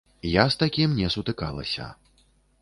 Я 0.27 0.45
з 0.55 0.57
такім 0.63 0.95
не 1.01 1.11
сутыкалася. 1.17 1.91